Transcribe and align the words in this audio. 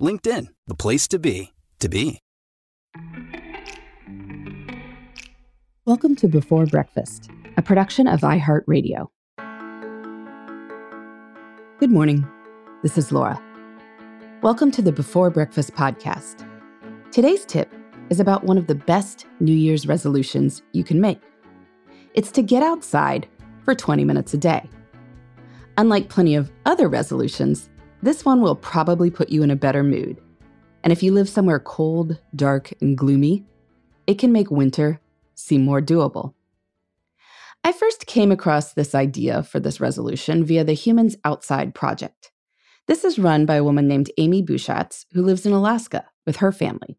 LinkedIn, 0.00 0.46
the 0.66 0.74
place 0.74 1.06
to 1.08 1.18
be, 1.18 1.52
to 1.78 1.88
be. 1.88 2.20
Welcome 5.84 6.16
to 6.16 6.28
Before 6.28 6.64
Breakfast, 6.64 7.30
a 7.58 7.62
production 7.62 8.06
of 8.06 8.20
iHeartRadio. 8.20 9.08
Good 11.78 11.90
morning. 11.90 12.26
This 12.82 12.96
is 12.96 13.12
Laura. 13.12 13.38
Welcome 14.42 14.70
to 14.70 14.80
the 14.80 14.92
Before 14.92 15.28
Breakfast 15.28 15.74
podcast. 15.74 16.46
Today's 17.12 17.44
tip 17.44 17.70
is 18.08 18.20
about 18.20 18.44
one 18.44 18.56
of 18.56 18.68
the 18.68 18.74
best 18.74 19.26
New 19.38 19.52
Year's 19.54 19.86
resolutions 19.86 20.62
you 20.72 20.82
can 20.82 21.00
make. 21.00 21.20
It's 22.14 22.30
to 22.32 22.42
get 22.42 22.62
outside 22.62 23.28
for 23.64 23.74
20 23.74 24.04
minutes 24.04 24.32
a 24.32 24.38
day. 24.38 24.68
Unlike 25.76 26.08
plenty 26.08 26.36
of 26.36 26.50
other 26.64 26.88
resolutions, 26.88 27.68
this 28.02 28.24
one 28.24 28.40
will 28.40 28.56
probably 28.56 29.10
put 29.10 29.28
you 29.28 29.42
in 29.42 29.50
a 29.50 29.56
better 29.56 29.82
mood. 29.82 30.20
And 30.82 30.92
if 30.92 31.02
you 31.02 31.12
live 31.12 31.28
somewhere 31.28 31.60
cold, 31.60 32.18
dark, 32.34 32.72
and 32.80 32.96
gloomy, 32.96 33.44
it 34.06 34.18
can 34.18 34.32
make 34.32 34.50
winter 34.50 35.00
seem 35.34 35.64
more 35.64 35.82
doable. 35.82 36.34
I 37.62 37.72
first 37.72 38.06
came 38.06 38.32
across 38.32 38.72
this 38.72 38.94
idea 38.94 39.42
for 39.42 39.60
this 39.60 39.80
resolution 39.80 40.44
via 40.44 40.64
the 40.64 40.72
Humans 40.72 41.16
Outside 41.24 41.74
Project. 41.74 42.32
This 42.86 43.04
is 43.04 43.18
run 43.18 43.44
by 43.44 43.56
a 43.56 43.64
woman 43.64 43.86
named 43.86 44.10
Amy 44.16 44.42
Buschatz, 44.42 45.04
who 45.12 45.22
lives 45.22 45.44
in 45.44 45.52
Alaska 45.52 46.06
with 46.26 46.36
her 46.36 46.52
family. 46.52 46.96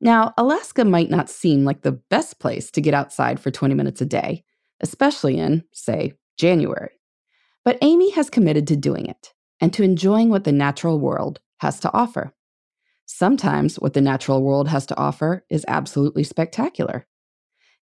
Now, 0.00 0.32
Alaska 0.38 0.84
might 0.84 1.10
not 1.10 1.28
seem 1.28 1.64
like 1.64 1.82
the 1.82 1.92
best 1.92 2.40
place 2.40 2.70
to 2.72 2.80
get 2.80 2.94
outside 2.94 3.38
for 3.38 3.50
20 3.50 3.74
minutes 3.74 4.00
a 4.00 4.06
day, 4.06 4.44
especially 4.80 5.38
in, 5.38 5.64
say, 5.72 6.14
January. 6.38 6.98
But 7.64 7.78
Amy 7.82 8.10
has 8.12 8.30
committed 8.30 8.66
to 8.68 8.76
doing 8.76 9.06
it 9.06 9.31
and 9.62 9.72
to 9.72 9.84
enjoying 9.84 10.28
what 10.28 10.42
the 10.42 10.52
natural 10.52 10.98
world 10.98 11.40
has 11.58 11.78
to 11.80 11.92
offer. 11.94 12.34
Sometimes 13.06 13.76
what 13.76 13.94
the 13.94 14.00
natural 14.00 14.42
world 14.42 14.68
has 14.68 14.84
to 14.86 14.96
offer 14.96 15.44
is 15.48 15.64
absolutely 15.68 16.24
spectacular. 16.24 17.06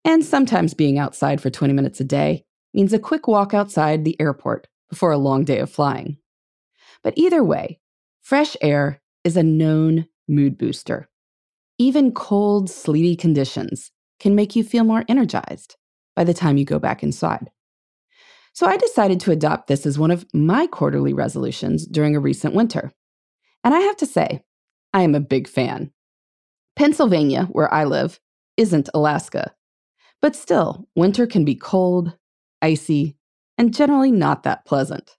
And 0.04 0.24
sometimes 0.24 0.74
being 0.74 0.98
outside 0.98 1.40
for 1.40 1.50
20 1.50 1.72
minutes 1.72 2.00
a 2.00 2.04
day 2.04 2.44
means 2.74 2.92
a 2.92 2.98
quick 2.98 3.28
walk 3.28 3.54
outside 3.54 4.04
the 4.04 4.20
airport 4.20 4.66
before 4.90 5.12
a 5.12 5.18
long 5.18 5.44
day 5.44 5.60
of 5.60 5.70
flying. 5.70 6.18
But 7.04 7.14
either 7.16 7.44
way, 7.44 7.78
fresh 8.20 8.56
air 8.60 9.00
is 9.22 9.36
a 9.36 9.42
known 9.44 10.08
mood 10.26 10.58
booster. 10.58 11.08
Even 11.78 12.10
cold, 12.10 12.68
sleety 12.68 13.14
conditions 13.14 13.92
can 14.18 14.34
make 14.34 14.56
you 14.56 14.64
feel 14.64 14.82
more 14.82 15.04
energized 15.08 15.76
by 16.16 16.24
the 16.24 16.34
time 16.34 16.56
you 16.56 16.64
go 16.64 16.80
back 16.80 17.04
inside. 17.04 17.50
So 18.58 18.66
I 18.66 18.76
decided 18.76 19.20
to 19.20 19.30
adopt 19.30 19.68
this 19.68 19.86
as 19.86 20.00
one 20.00 20.10
of 20.10 20.26
my 20.34 20.66
quarterly 20.66 21.12
resolutions 21.12 21.86
during 21.86 22.16
a 22.16 22.20
recent 22.20 22.54
winter. 22.54 22.90
And 23.62 23.72
I 23.72 23.78
have 23.78 23.96
to 23.98 24.04
say, 24.04 24.42
I 24.92 25.02
am 25.02 25.14
a 25.14 25.20
big 25.20 25.46
fan. 25.46 25.92
Pennsylvania, 26.74 27.44
where 27.52 27.72
I 27.72 27.84
live, 27.84 28.18
isn't 28.56 28.88
Alaska. 28.92 29.54
But 30.20 30.34
still, 30.34 30.88
winter 30.96 31.24
can 31.24 31.44
be 31.44 31.54
cold, 31.54 32.16
icy, 32.60 33.16
and 33.56 33.72
generally 33.72 34.10
not 34.10 34.42
that 34.42 34.64
pleasant. 34.64 35.16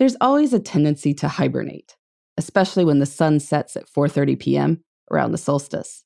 There's 0.00 0.16
always 0.20 0.52
a 0.52 0.58
tendency 0.58 1.14
to 1.14 1.28
hibernate, 1.28 1.96
especially 2.36 2.84
when 2.84 2.98
the 2.98 3.06
sun 3.06 3.38
sets 3.38 3.76
at 3.76 3.88
4:30 3.88 4.40
p.m. 4.40 4.82
around 5.08 5.30
the 5.30 5.38
solstice. 5.38 6.04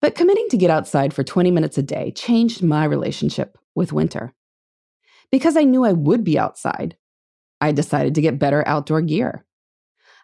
But 0.00 0.16
committing 0.16 0.48
to 0.48 0.56
get 0.56 0.70
outside 0.70 1.14
for 1.14 1.22
20 1.22 1.52
minutes 1.52 1.78
a 1.78 1.82
day 1.84 2.10
changed 2.10 2.60
my 2.60 2.84
relationship 2.84 3.56
with 3.76 3.92
winter. 3.92 4.34
Because 5.34 5.56
I 5.56 5.64
knew 5.64 5.84
I 5.84 5.90
would 5.90 6.22
be 6.22 6.38
outside, 6.38 6.96
I 7.60 7.72
decided 7.72 8.14
to 8.14 8.20
get 8.20 8.38
better 8.38 8.62
outdoor 8.68 9.02
gear. 9.02 9.44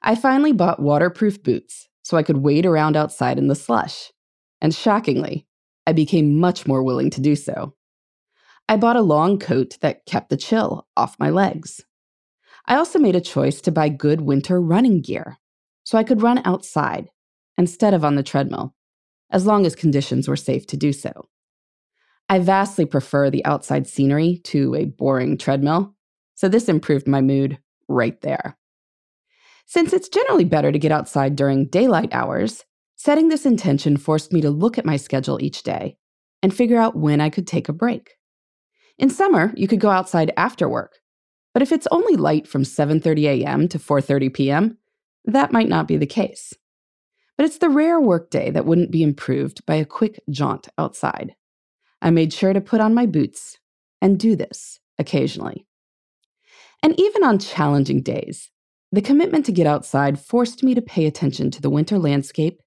I 0.03 0.15
finally 0.15 0.53
bought 0.53 0.81
waterproof 0.81 1.43
boots 1.43 1.89
so 2.05 2.17
I 2.17 2.23
could 2.23 2.37
wade 2.37 2.65
around 2.65 2.97
outside 2.97 3.37
in 3.37 3.49
the 3.49 3.57
slush. 3.57 4.13
And 4.61 4.73
shockingly, 4.73 5.49
I 5.85 5.95
became 5.95 6.39
much 6.39 6.65
more 6.65 6.85
willing 6.85 7.11
to 7.11 7.21
do 7.21 7.35
so. 7.35 7.75
I 8.69 8.77
bought 8.77 8.95
a 8.95 9.03
long 9.03 9.41
coat 9.41 9.79
that 9.81 10.07
kept 10.07 10.31
the 10.31 10.37
chill 10.37 10.87
off 10.97 11.19
my 11.19 11.31
legs. 11.31 11.85
I 12.67 12.77
also 12.77 13.01
made 13.01 13.17
a 13.17 13.21
choice 13.21 13.61
to 13.63 13.73
buy 13.73 13.89
good 13.89 14.21
winter 14.21 14.61
running 14.61 15.01
gear 15.03 15.39
so 15.83 15.99
I 15.99 16.05
could 16.05 16.23
run 16.23 16.41
outside 16.45 17.11
instead 17.59 17.95
of 17.95 18.05
on 18.05 18.15
the 18.15 18.23
treadmill, 18.23 18.77
as 19.29 19.45
long 19.45 19.67
as 19.67 19.75
conditions 19.75 20.29
were 20.29 20.37
safe 20.37 20.69
to 20.69 20.77
do 20.77 20.93
so. 20.93 21.27
I 22.31 22.39
vastly 22.39 22.87
prefer 22.87 23.29
the 23.29 23.45
outside 23.45 23.87
scenery 23.87 24.41
to 24.45 24.75
a 24.75 24.87
boring 24.87 25.37
treadmill, 25.37 25.95
so 26.35 26.49
this 26.49 26.71
improved 26.71 27.07
my 27.07 27.21
mood 27.21 27.59
right 27.89 28.19
there. 28.23 28.57
Since 29.67 29.93
it's 29.93 30.09
generally 30.09 30.47
better 30.47 30.73
to 30.73 30.79
get 30.79 30.93
outside 30.93 31.37
during 31.37 31.67
daylight 31.67 32.09
hours, 32.13 32.65
Setting 33.03 33.31
this 33.31 33.47
intention 33.47 33.97
forced 33.97 34.31
me 34.31 34.43
to 34.43 34.51
look 34.51 34.77
at 34.77 34.85
my 34.85 34.99
schedule 34.99 35.43
each 35.43 35.63
day 35.63 35.97
and 36.43 36.53
figure 36.53 36.79
out 36.79 36.97
when 36.97 37.19
I 37.19 37.31
could 37.31 37.47
take 37.47 37.67
a 37.67 37.73
break. 37.73 38.19
In 38.99 39.09
summer, 39.09 39.55
you 39.57 39.67
could 39.67 39.81
go 39.81 39.89
outside 39.89 40.35
after 40.37 40.69
work, 40.69 40.99
but 41.55 41.63
if 41.63 41.73
it's 41.73 41.87
only 41.91 42.17
light 42.17 42.47
from 42.47 42.63
7:30 42.63 43.25
a.m. 43.25 43.69
to 43.69 43.79
4:30 43.79 44.35
p.m., 44.35 44.79
that 45.25 45.51
might 45.51 45.71
not 45.71 45.89
be 45.89 45.97
the 45.97 46.05
case. 46.05 46.53
But 47.39 47.47
it's 47.47 47.57
the 47.57 47.71
rare 47.71 47.99
workday 47.99 48.51
that 48.51 48.67
wouldn't 48.67 48.91
be 48.91 49.03
improved 49.03 49.65
by 49.65 49.77
a 49.77 49.87
quick 49.87 50.21
jaunt 50.29 50.69
outside. 50.77 51.37
I 52.03 52.11
made 52.11 52.33
sure 52.33 52.53
to 52.53 52.61
put 52.61 52.81
on 52.81 52.95
my 52.95 53.07
boots 53.07 53.59
and 54.01 54.19
do 54.19 54.37
this 54.37 54.81
occasionally. 54.99 55.67
And 56.83 56.99
even 56.99 57.25
on 57.25 57.39
challenging 57.39 58.03
days, 58.03 58.51
the 58.93 59.03
commitment 59.03 59.47
to 59.47 59.53
get 59.53 59.67
outside 59.67 60.19
forced 60.19 60.63
me 60.63 60.75
to 60.75 60.83
pay 60.83 61.07
attention 61.07 61.51
to 61.53 61.61
the 61.61 61.71
winter 61.71 61.99
landscape 61.99 62.61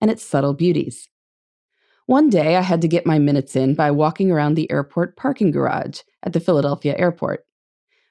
and 0.00 0.10
its 0.10 0.24
subtle 0.24 0.54
beauties. 0.54 1.08
One 2.06 2.30
day, 2.30 2.56
I 2.56 2.62
had 2.62 2.80
to 2.80 2.88
get 2.88 3.04
my 3.04 3.18
minutes 3.18 3.54
in 3.54 3.74
by 3.74 3.90
walking 3.90 4.30
around 4.30 4.54
the 4.54 4.70
airport 4.70 5.16
parking 5.16 5.50
garage 5.50 6.00
at 6.22 6.32
the 6.32 6.40
Philadelphia 6.40 6.96
airport. 6.96 7.44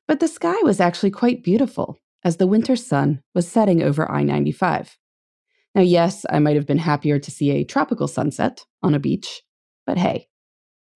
But 0.08 0.20
the 0.20 0.28
sky 0.28 0.56
was 0.64 0.80
actually 0.80 1.12
quite 1.12 1.44
beautiful 1.44 1.98
as 2.24 2.38
the 2.38 2.48
winter 2.48 2.76
sun 2.76 3.22
was 3.34 3.48
setting 3.48 3.82
over 3.82 4.10
I 4.10 4.22
95. 4.22 4.98
Now, 5.74 5.82
yes, 5.82 6.26
I 6.30 6.40
might 6.40 6.56
have 6.56 6.68
been 6.68 6.78
happier 6.78 7.20
to 7.20 7.32
see 7.32 7.52
a 7.52 7.64
tropical 7.64 8.08
sunset 8.08 8.66
on 8.84 8.94
a 8.94 9.00
beach, 9.00 9.42
but 9.86 9.98
hey, 9.98 10.28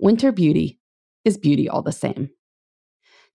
winter 0.01 0.31
beauty 0.31 0.79
is 1.23 1.37
beauty 1.37 1.69
all 1.69 1.81
the 1.81 1.91
same. 1.91 2.31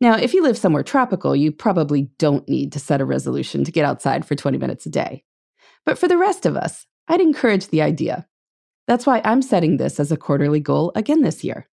Now, 0.01 0.17
if 0.17 0.35
you 0.35 0.43
live 0.43 0.59
somewhere 0.59 0.83
tropical, 0.83 1.35
you 1.35 1.53
probably 1.53 2.11
don't 2.19 2.47
need 2.49 2.73
to 2.73 2.79
set 2.79 3.01
a 3.01 3.07
resolution 3.07 3.65
to 3.65 3.73
get 3.73 3.87
outside 3.87 4.27
for 4.27 4.35
20 4.35 4.59
minutes 4.59 4.85
a 4.85 4.91
day. 4.91 5.25
But 5.87 5.99
for 5.99 6.09
the 6.09 6.19
rest 6.19 6.45
of 6.45 6.57
us, 6.57 6.85
I'd 7.09 7.21
encourage 7.21 7.69
the 7.69 7.81
idea. 7.81 8.27
That's 8.87 9.07
why 9.07 9.23
I'm 9.25 9.41
setting 9.41 9.77
this 9.79 9.99
as 9.99 10.13
a 10.13 10.17
quarterly 10.17 10.61
goal 10.61 10.93
again 10.95 11.23
this 11.23 11.43
year. 11.43 11.69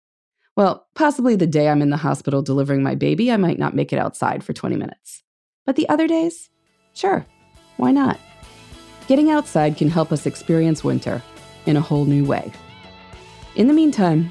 Well, 0.57 0.87
possibly 0.95 1.37
the 1.37 1.47
day 1.47 1.69
I'm 1.69 1.81
in 1.81 1.91
the 1.91 1.97
hospital 1.97 2.43
delivering 2.43 2.83
my 2.83 2.95
baby, 2.95 3.31
I 3.31 3.37
might 3.37 3.59
not 3.59 3.75
make 3.75 3.93
it 3.93 3.99
outside 3.99 4.45
for 4.45 4.53
20 4.53 4.77
minutes. 4.77 5.23
But 5.65 5.77
the 5.77 5.89
other 5.89 6.07
days, 6.07 6.51
sure, 6.93 7.25
why 7.77 7.93
not? 7.93 8.21
Getting 9.07 9.31
outside 9.31 9.77
can 9.77 9.89
help 9.89 10.13
us 10.13 10.27
experience 10.27 10.85
winter 10.85 11.23
in 11.67 11.77
a 11.77 11.81
whole 11.81 12.05
new 12.05 12.25
way. 12.25 12.53
In 13.57 13.67
the 13.67 13.73
meantime, 13.73 14.31